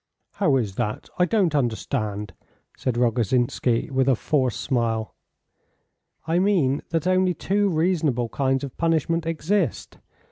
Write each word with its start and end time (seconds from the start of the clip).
"How 0.37 0.55
is 0.55 0.77
that? 0.77 1.09
I 1.19 1.25
don't 1.25 1.53
understand," 1.53 2.33
said 2.75 2.97
Rogozhinsky 2.97 3.91
with 3.91 4.09
a 4.09 4.15
forced 4.15 4.59
smile. 4.59 5.13
"I 6.25 6.39
mean 6.39 6.81
that 6.89 7.05
only 7.05 7.35
two 7.35 7.69
reasonable 7.69 8.29
kinds 8.29 8.63
of 8.63 8.75
punishment 8.77 9.27
exist. 9.27 9.99